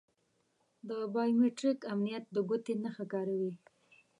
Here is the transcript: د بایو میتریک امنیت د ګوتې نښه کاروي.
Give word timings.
د 0.89 0.89
بایو 1.13 1.37
میتریک 1.41 1.79
امنیت 1.93 2.23
د 2.31 2.37
ګوتې 2.49 2.73
نښه 2.83 3.05
کاروي. 3.11 3.51